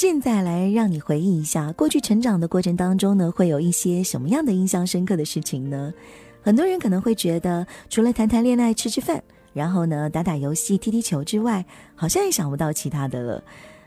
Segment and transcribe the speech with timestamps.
[0.00, 5.92] 现在来让你回忆一下，过去成长的过程当中呢，会有一些什么样的印象深刻的事情呢？
[6.40, 9.20] 很多人可能会觉得，除了谈谈恋爱、吃吃饭，
[9.52, 11.66] 然后呢打打游戏、踢踢球之外，
[11.96, 13.42] 好像也想不到其他的了。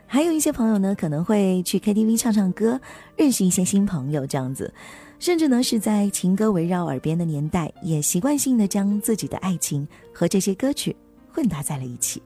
[0.06, 2.78] 还有一些朋友呢，可能会去 KTV 唱唱歌，
[3.16, 4.74] 认识一些新朋友，这样子，
[5.18, 10.94] 甚至呢是在情歌围绕耳边的年代，也习惯性的将自己的爱情和这些歌曲
[11.32, 12.22] 混搭在了一起。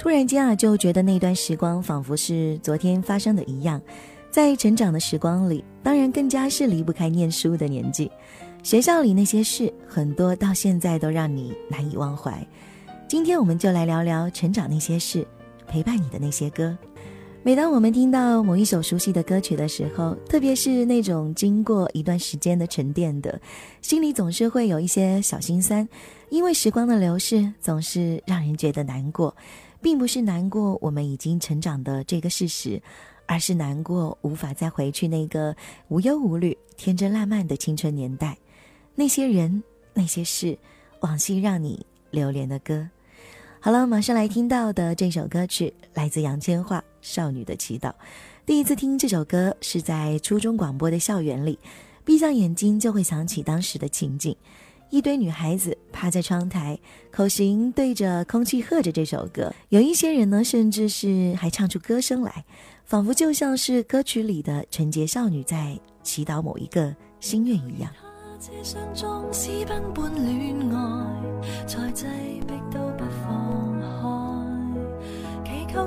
[0.00, 3.78] 突然间啊，就觉得那段时光仿佛是昨天发生的一样。
[4.30, 8.10] 在成长的时光里，当然更加是离不开念书的年纪。
[8.62, 12.42] 学校里那些事，很多到现在都让你难以忘怀。
[13.06, 15.26] 今天我们就来聊聊成长那些事，
[15.66, 16.74] 陪伴你的那些歌。
[17.42, 23.38] 每当我们听到某一首熟悉的歌曲的时候，特别是那种经过一段时间的沉淀的，
[23.82, 25.86] 心里总是会有一些小心酸，
[26.30, 29.36] 因为时光的流逝总是让人觉得难过。
[29.80, 32.80] 并不是难过我们已经成长的这个事实，
[33.26, 35.54] 而是难过无法再回去那个
[35.88, 38.36] 无忧无虑、天真烂漫的青春年代，
[38.94, 39.62] 那些人、
[39.94, 40.58] 那些事，
[41.00, 42.88] 往昔让你流连的歌。
[43.60, 47.88] 好了，马上来听到的这首歌曲来自杨千嬅《少女的祈祷》。
[48.46, 51.58] 第一次听这首歌是在初中广播的校园里，
[52.04, 54.34] 闭上眼睛就会想起当时的情景。
[54.90, 56.78] 一堆女孩子趴在窗台，
[57.12, 59.52] 口型对着空气喝着这首歌。
[59.68, 62.44] 有一些人呢，甚至是还唱出歌声来，
[62.84, 67.90] 仿佛就像是歌曲里的纯洁少女在祈祷某一个心愿一样。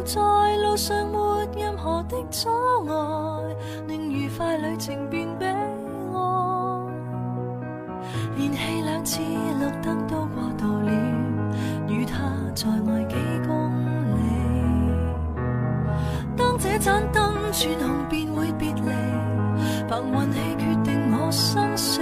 [0.06, 2.50] 求在路上没任何的阻
[2.88, 3.56] 碍，
[3.88, 5.26] 令愉快旅程变
[9.04, 10.92] 次绿灯都过度了，
[11.90, 12.14] 与他
[12.56, 13.16] 再爱几
[13.46, 13.70] 公
[14.16, 14.20] 里。
[16.38, 18.82] 当这盏灯转红，便会别离。
[19.90, 22.00] 凭运气决定我生死，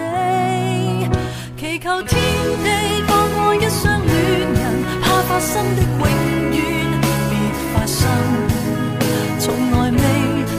[1.58, 2.20] 祈求天
[2.64, 2.68] 地
[3.08, 4.12] 放过一双恋
[4.54, 4.62] 人，
[5.02, 6.04] 怕发生的永
[6.54, 6.60] 远
[7.30, 7.34] 别
[7.74, 8.00] 发生。
[9.40, 9.98] 从来未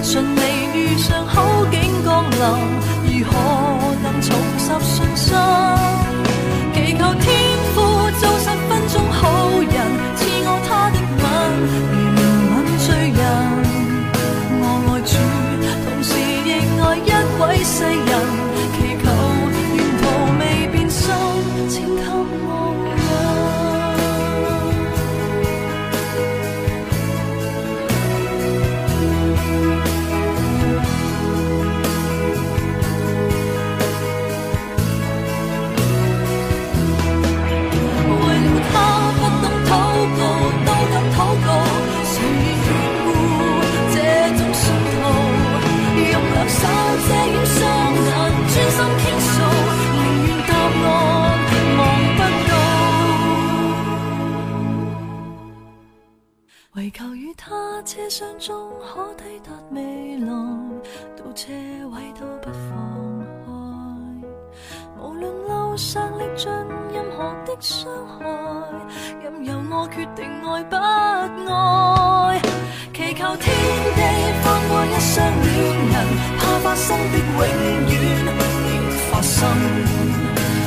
[0.02, 0.38] 顺利
[0.74, 2.36] 遇上好景降临，
[3.06, 3.32] 如何
[4.02, 4.20] 能？
[4.20, 5.34] 重拾信心，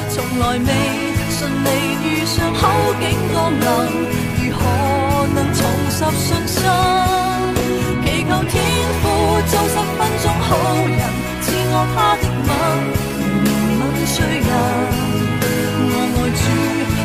[0.10, 0.70] 从来未
[1.30, 1.68] 顺利
[2.04, 2.62] 遇上好
[3.02, 3.04] 景
[3.34, 3.64] 降临，
[4.40, 4.62] 如何
[5.36, 5.60] 能重
[5.90, 6.58] 拾信心？
[8.04, 8.54] 祈求天
[9.02, 9.04] 父
[9.48, 10.48] 做十分钟好
[10.88, 11.00] 人，
[11.42, 12.50] 赐我他的吻，
[13.44, 13.48] 如
[13.80, 14.50] 吻醉人。
[15.88, 16.44] 我爱主，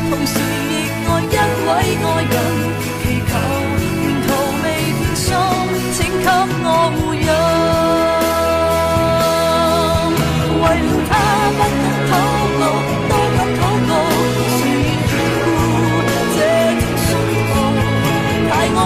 [0.09, 0.33] 同时
[0.71, 0.73] 亦
[1.05, 1.69] 爱一位
[2.03, 2.35] 爱人，
[3.01, 3.31] 祈求
[4.01, 4.29] 沿途
[4.63, 4.65] 未
[4.97, 5.27] 变心，
[5.93, 6.25] 请给
[6.63, 6.67] 我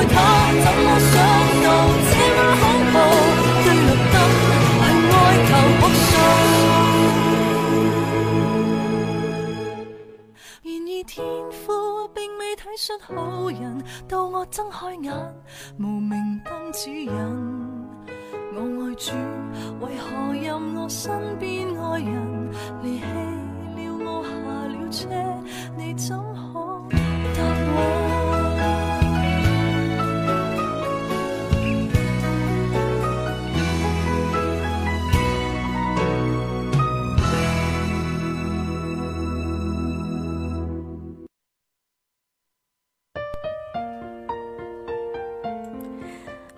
[0.08, 0.16] 他
[0.64, 1.14] 怎么想
[1.64, 1.68] 到
[2.10, 2.96] 这么恐怖
[3.64, 4.16] 对绿灯
[4.82, 5.14] 去哀
[5.48, 5.50] 求
[5.80, 6.08] 哭诉
[10.64, 11.14] 然而天
[11.52, 11.64] 父
[12.10, 15.14] 并未体恤好人到我睁开眼
[15.80, 17.12] 无名灯指引
[18.54, 19.12] 我爱主
[19.82, 22.50] 为何任我身边爱人
[22.84, 23.06] 离弃
[23.76, 24.30] 了我下
[24.68, 25.10] 了车
[25.78, 26.82] 你怎可
[27.36, 27.44] 答
[27.78, 28.05] 我？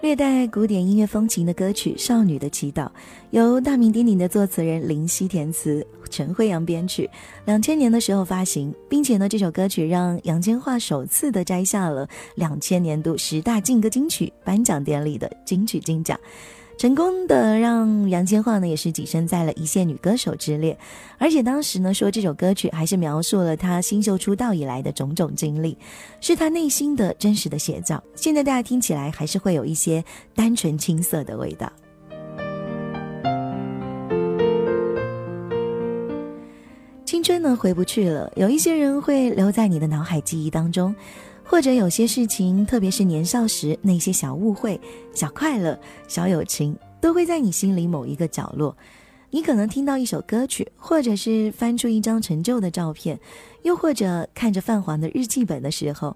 [0.07, 2.86] 略带古典音乐风情的歌曲《少女的祈祷》，
[3.31, 7.09] 由大名鼎鼎的作词人林夕填词，陈辉阳编曲，
[7.44, 16.18] 两千年的时候发行，并且呢，这首歌曲让杨千嬅首次的摘下了两千年度十大劲歌金曲颁奖典礼的金曲金奖。
[16.77, 20.77] 成功的让杨千嬅呢，也是跻身在了一线女歌手之列，
[21.18, 25.75] 而且当时呢说这首歌曲还是描述了她新秀出道以来的种种经历，
[26.21, 28.01] 是她内心的真实的写照。
[28.13, 30.03] 现在大家听起来还是会有一些
[30.35, 31.71] 单纯青涩的味道。
[37.06, 40.95] 青春呢回不去了，有一些人会留在你的脑海记忆当中。
[41.50, 44.80] 或者有些事情，特别是年少时那些小误会、
[45.14, 48.76] 小快乐、小友情，都会在你心里某一个角落。
[49.30, 53.18] 你可能听到一首歌曲，或者是翻出一张陈旧的照片，
[53.64, 56.16] 又或者看着泛黄的日记本的时候，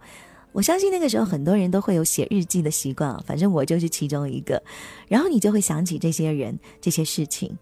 [0.51, 3.17] 我相信那个时候很多人都会有写日记的习惯。
[3.25, 4.61] 反正我就是其中一个。
[5.07, 7.57] 然后你就会想起这些人、这些事情。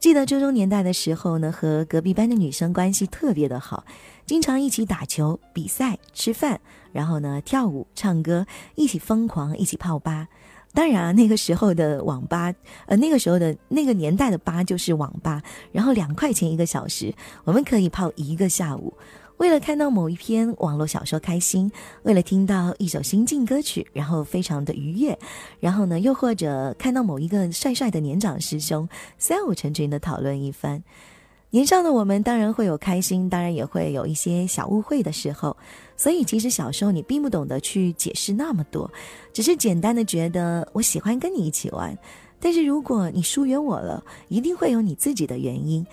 [0.00, 3.84] 记得初中年代的时候呢，和隔壁班的女生关系特别的好，
[4.26, 6.60] 经常一起打球、比赛、吃饭，
[6.92, 8.46] 然后呢跳舞、唱歌，
[8.76, 10.28] 一起疯狂，一起泡吧。
[10.72, 12.54] 当然啊，那个时候的网吧，
[12.86, 15.42] 呃，那个时候的那个年代的吧就是网吧，
[15.72, 17.12] 然后两块钱一个小时，
[17.42, 18.94] 我们可以泡一个下午。
[19.38, 21.70] 为了看到某一篇网络小说开心，
[22.02, 25.16] 为了听到一首新晋歌曲，然后非常的愉悦，
[25.60, 30.82] 然后呢，又或者看到某一个帅帅的年长师兄，三五成群的讨论一番。
[31.50, 35.56] 年少的我们当然会有开心，当然也会有一些小误会的时候。
[35.96, 38.90] 所以其实小时候你并不懂得去解释那么多，
[39.32, 41.96] 只是简单的觉得我喜欢跟你一起玩。
[42.40, 45.86] 但是如果你疏远我了，一定会有你自己的原因。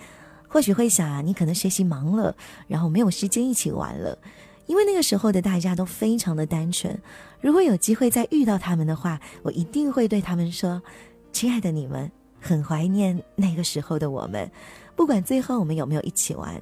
[0.56, 2.34] 或许会想啊，你可能学习忙了，
[2.66, 4.16] 然后没有时间一起玩了。
[4.64, 6.98] 因为那个时候的大家都非常的单纯。
[7.42, 10.82] 如果有机会再遇到他们的话，我一定会对他们说
[11.30, 12.10] ：“亲爱的你们，
[12.40, 14.50] 很怀念那个时候的我们。
[14.96, 16.58] 不管最后我们有没有一起玩，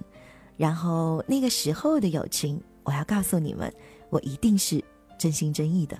[0.56, 3.72] 然后那个时候的友情，我要告诉你们，
[4.10, 4.82] 我一定是
[5.16, 5.96] 真心真意的。”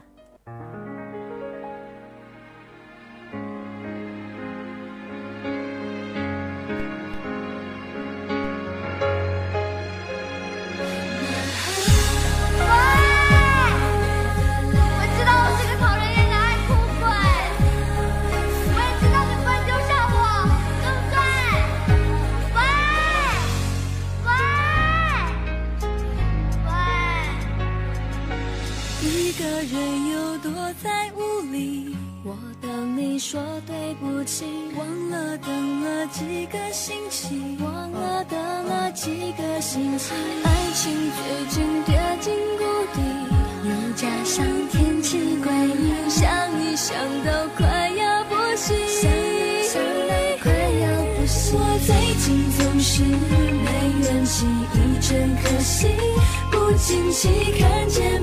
[56.65, 58.14] 不经意看见。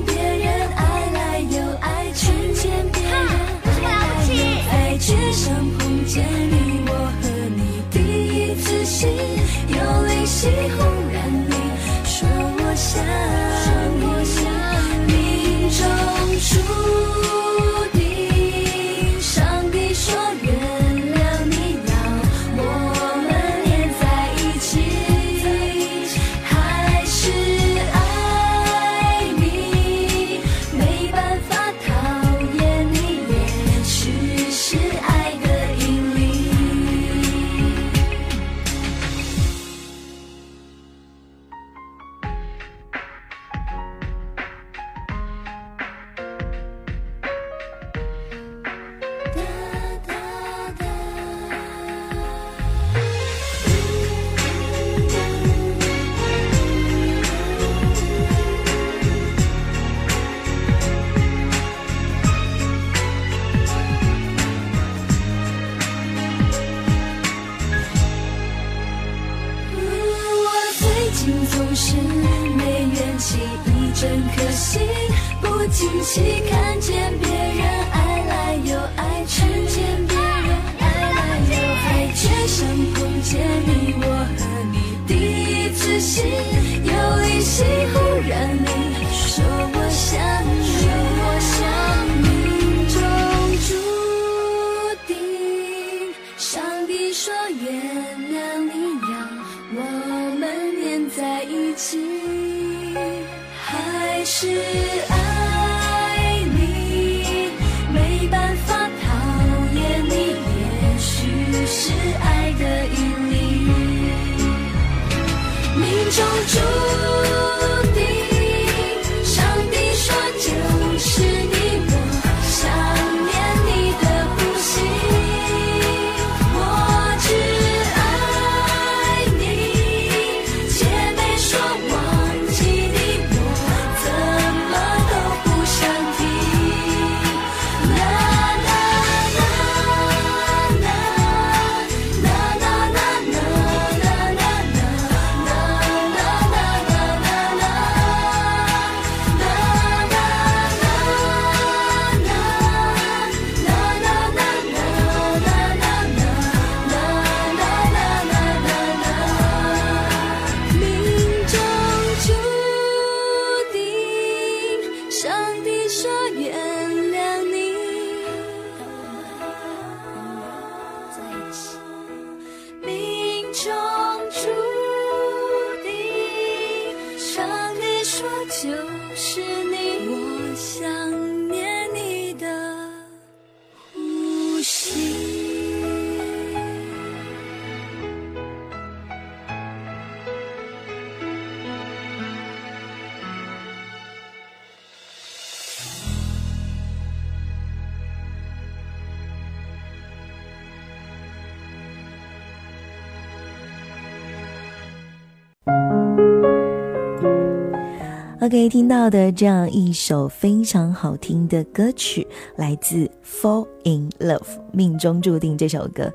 [208.51, 212.27] 可以听到的这样一首非常好听的歌曲，
[212.57, 214.39] 来自《Fall in Love》，
[214.73, 216.11] 命中注定这首歌。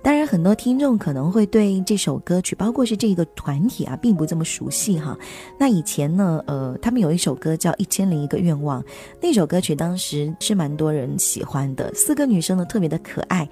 [0.00, 5.18] 当然，很多听众可能会对这首歌曲，包括是这个团体啊，并不这么熟悉哈。
[5.58, 8.80] 那以前呢，呃，他们有一首歌叫《一千零一个愿望》，
[9.20, 11.92] 那首歌曲当时是蛮多人喜欢的。
[11.92, 13.48] 四个女生呢，特别的可爱，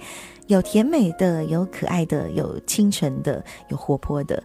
[0.46, 4.40] 有甜美的，有可爱的，有清纯的，有活泼的。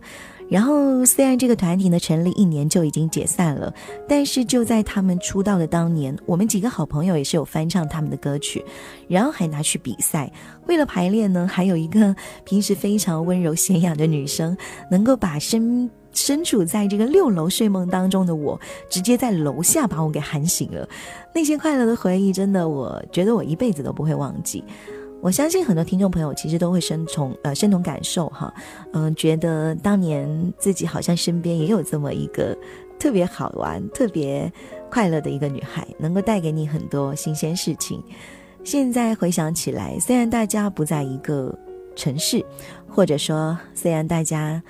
[0.54, 3.74] 然后，虽然这个团体呢成立一年就已经解散了，
[4.08, 8.64] 但是就在他们出道的当年，我们几个好朋友也是有翻唱他们的歌曲，
[9.08, 10.32] 然后还拿去比赛。
[10.68, 14.56] 为了排练呢，还有一个平时非常温柔娴雅的女生，
[14.92, 20.88] 能够把身身处在这个六楼睡梦当中的我，直接在楼下把我给喊醒了。
[21.34, 24.64] 那些快乐的回忆，真的，我觉得我一辈子都不会忘记。
[25.24, 28.54] 我相信很多听众朋友其实都会深同呃深同感受哈，
[28.92, 32.54] 嗯，觉得当年自己好像身边也有这么一个
[33.00, 34.52] 特别好玩、特别
[34.92, 38.04] 快乐的一个女孩，能够带给你很多新鲜事情。
[38.66, 41.58] 现在回想起来，虽然大家不在一个
[41.96, 42.46] 城市，
[42.86, 44.62] 或者说虽然大家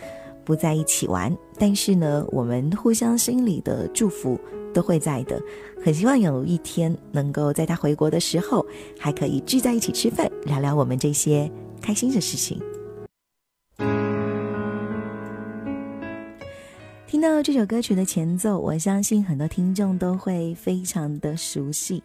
[0.45, 4.39] 不在一起玩，但是呢，我们互相心里的祝福
[4.73, 5.41] 都会在的。
[5.83, 8.65] 很希望有一天能够在他回国的时候，
[8.99, 12.61] 还可以聚在一起吃饭，聊聊我们这些开心的事情。
[17.05, 22.01] 听到这首歌曲的前奏，我相信很多听众都会非常的熟悉。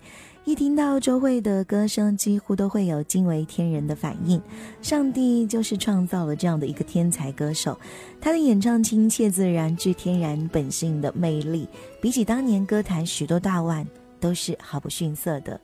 [0.48, 4.40] 一听到周蕙的歌声，几乎都会有惊为天人的反应。
[4.80, 7.78] 上帝就是创造了这样的一个天才歌手，
[8.18, 11.68] 他的演唱亲切自然，具天然本性的魅力，
[12.00, 13.86] 比起当年歌坛许多大腕，
[14.18, 15.60] 都是毫不逊色的。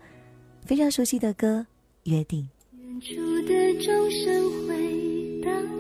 [0.66, 1.60] 非常熟悉的歌，
[2.10, 2.46] 《约定》。
[2.78, 3.14] 远处
[3.48, 5.73] 的钟声回荡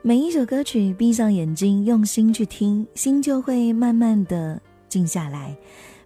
[0.00, 5.56] 每一首歌曲，闭上眼睛，用心去听，心就会慢慢的静下来。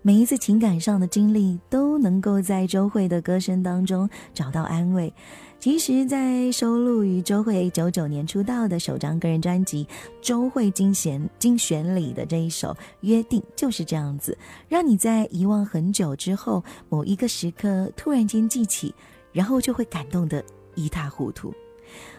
[0.00, 5.12] 每一次情感上的经历，都能够在周慧的歌声当中找到安慰。
[5.60, 9.84] 其实，在收录于周慧九九年出道的首张个人专辑
[10.22, 12.68] 《周慧精选精选》里的这一首
[13.02, 14.36] 《约定》，就是这样子，
[14.68, 18.92] 让你在遗忘很久之后，某一个时刻突然间记起，
[19.32, 20.42] 然后就会感动的
[20.74, 21.52] 一塌糊涂。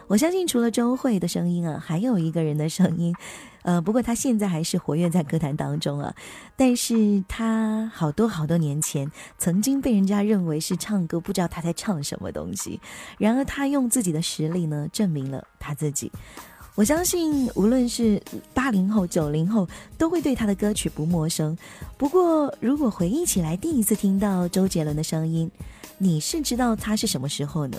[0.06, 3.14] 我相信，除了周慧的声音啊，还有一个人的声音，
[3.62, 6.14] 呃，不过他现在还是活跃在歌坛当中啊。
[6.56, 12.78] 但是他好多好多年前曾经被人家认为是唱歌不知道他在唱什么东西，
[13.18, 16.12] 然而他用自己的实力呢，证明了他自己。
[16.74, 18.20] 我相信，无论是
[18.52, 21.56] 八零后、九零后，都会对他的歌曲不陌生。
[21.96, 25.50] 不过，如果回忆起来第一次听到周杰伦的声音，
[25.98, 27.78] 你是知道他是什么时候呢？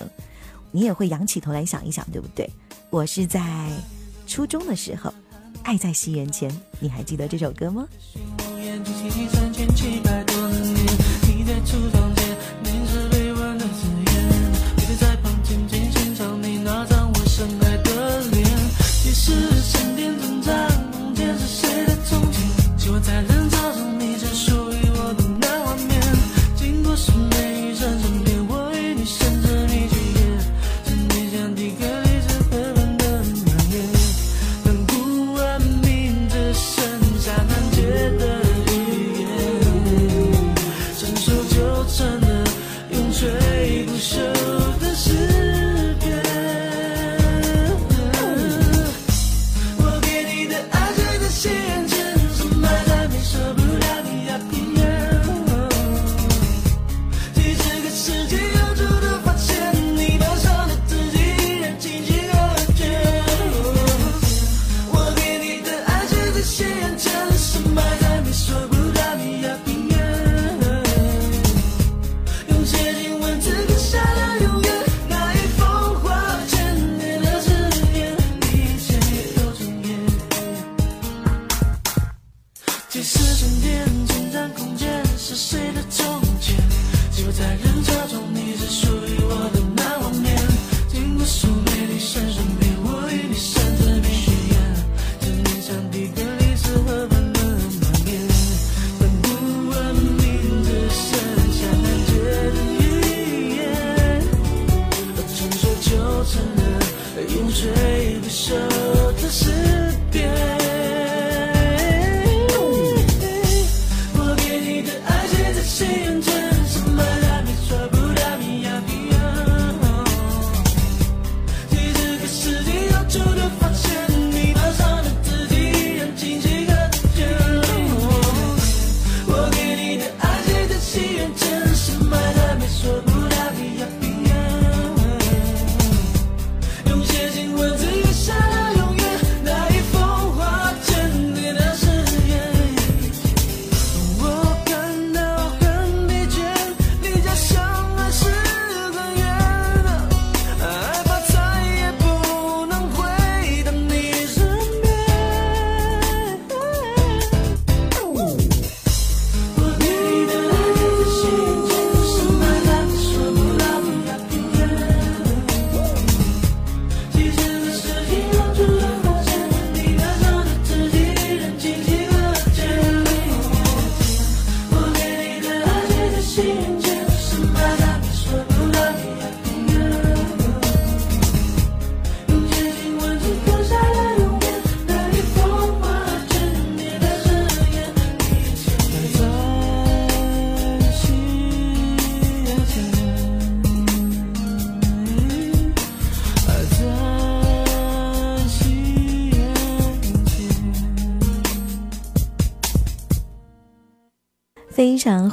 [0.72, 2.48] 你也会仰起头来想一想，对不对？
[2.90, 3.70] 我是在
[4.26, 5.10] 初中的时候，
[5.62, 7.86] 《爱在西元前》，你还记得这首歌吗？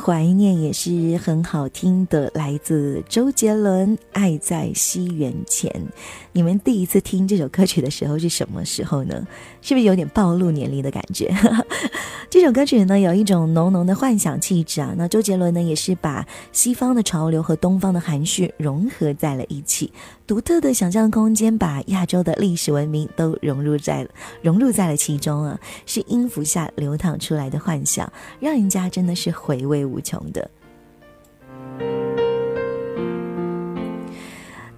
[0.06, 5.72] 怀念，是很好听的，来自周杰伦《爱在西元前》。
[6.32, 9.28] 你们第一次听这首歌曲的时候是什么时候呢？
[9.62, 11.32] 是不是有点暴露年龄的感觉？
[12.30, 14.96] 这首歌曲呢，有一种浓浓的幻想气质啊。
[14.98, 19.94] 那周杰伦呢，也是把西方的潮流和东方的含蓄融合在了一起，
[20.26, 24.08] 独特的想象空间把亚洲的历史文明都融入在
[24.42, 30.50] 融入在了其中啊，是音符下流淌出来的幻想，让人家真的是回味无穷的。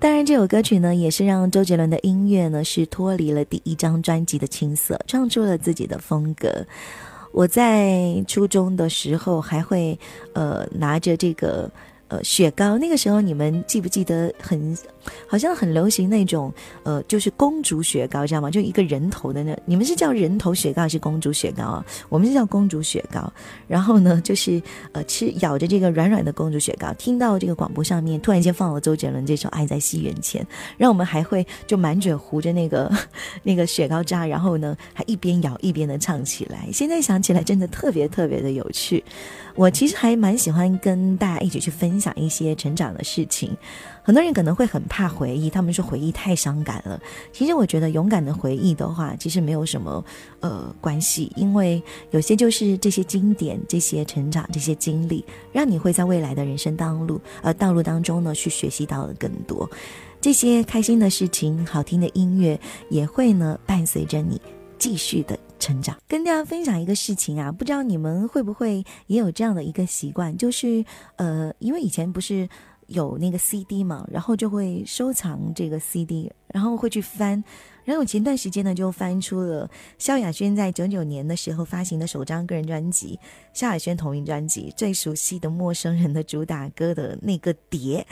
[0.06, 6.64] 当然，这首歌曲呢，也是让周杰伦的音乐呢是脱离了第一张专辑的青涩，创出了自己的风格。
[7.32, 9.98] 我在初中的时候还会，
[10.34, 11.72] 呃，拿着这个。
[12.08, 14.78] 呃，雪糕那个时候你们记不记得很，
[15.28, 18.52] 好像很流行那种呃，就是公主雪糕，知道吗？
[18.52, 21.86] 就一个人头的那，你们是叫人头雪糕还是公主雪糕啊？
[22.08, 23.32] 我们是叫公主雪糕。
[23.68, 30.44] 然后呢，就是呃，吃咬着这个软软的公主雪糕，听到这个广播上面突然间放了周杰伦这首《爱在西元前》，
[30.78, 32.92] 让我们还会就满嘴糊着那个
[33.42, 36.70] 那个雪糕渣，然后呢还一边咬一边的唱起来。
[36.72, 39.04] 现在想起来真的特别特别的有趣。
[39.56, 43.56] 我其实还蛮喜欢跟大家一起去分分享一些成长的事情。
[44.04, 47.00] 很多人可能会很怕回忆，他们说回忆太伤感了。
[47.32, 50.04] 其实我觉得勇敢的回忆的话，其实没有什么
[50.42, 51.82] 呃关系，因为
[52.12, 59.70] 有些就是这些经典、这些成长、这些经历，让你会在未来的人生道路呃道路当中呢去学习到了更多。
[60.20, 64.42] 这些开心的事情、好听的音乐，也会呢伴随着你
[64.78, 65.40] 继续的。
[65.60, 70.84] 成长，跟大家分享一个事情啊，不知道你们会不会也有这样的一个习惯，就是
[71.16, 72.48] 呃，因为以前不是
[72.88, 77.44] 有那个 CD 嘛，然后就会收藏这个 CD，然后会去翻，
[77.84, 83.20] 然后我前段时间呢就翻出了萧亚轩在九九年的时候发行的首张个人专辑，
[83.54, 88.06] 萧亚轩同名专辑最熟悉的陌生人的主打歌的那个碟。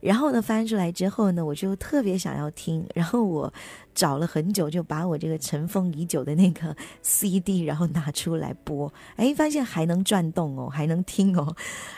[0.00, 2.86] 然后呢，翻出来之后呢，我就特别想要听。
[2.94, 3.52] 然后我
[3.94, 8.92] 找了很久，就把我这个尘封已久的那个 CD，然后拿出来播。
[9.16, 11.54] 哎，发现还能转动哦，还能听哦。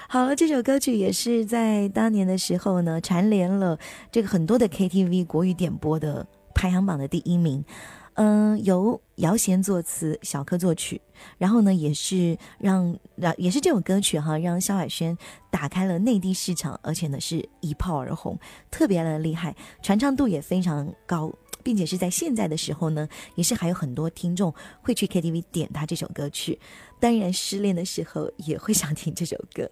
[0.09, 3.79] 好了，这首歌曲也是在当年的时候呢，蝉联了
[4.11, 7.65] 这个很多的 KTV 国语点播的排行榜的第一名。
[8.15, 11.01] 嗯，由姚贤作词，小柯作曲，
[11.39, 15.17] 然后呢，也是让让也是这首歌曲哈，让萧亚轩
[15.51, 18.39] 打开了内地市场，而且呢是一炮而红，
[18.71, 26.59] 特别的厉害，传唱度也非常高，并且是在现在的时候呢，也是还有很多听众会去 KTV 点他这首歌曲，
[26.99, 29.71] 当然失恋的时候也会想听这首歌。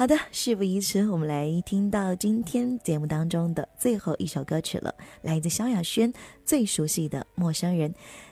[0.00, 6.10] 好的，事不宜迟，我们来听到今天节目当中的最后一首歌曲了，来自萧亚轩
[6.42, 7.90] 最熟悉的《陌生人》。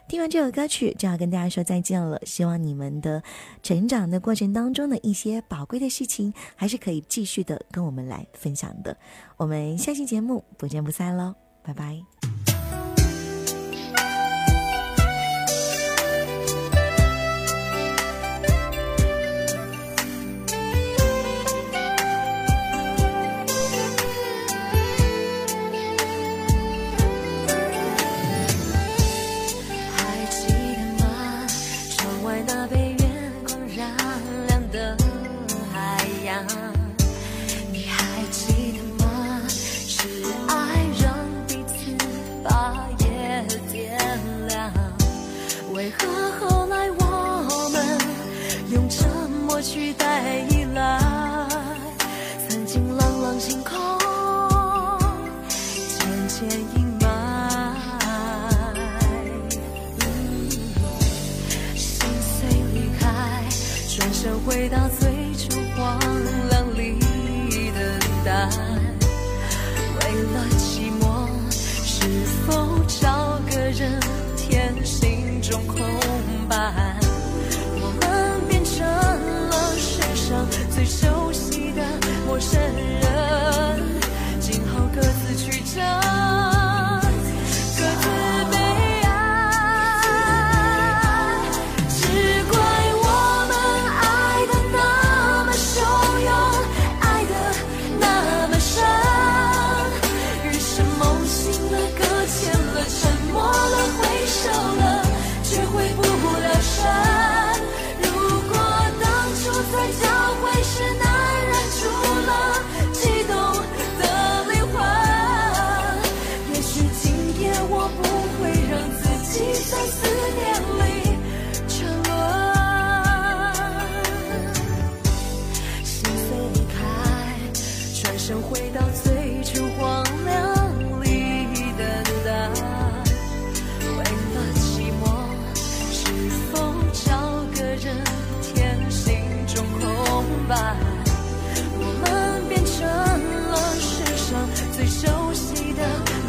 [0.09, 2.19] 听完这首歌曲，就要跟大家说再见了。
[2.25, 3.23] 希望你们的
[3.63, 8.97] 成长的过程当中的一些宝贵的事情，还是可以继续的跟我们来分享的。
[9.37, 12.03] 我们下期节目不见不散喽，拜拜。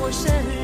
[0.10, 0.59] 的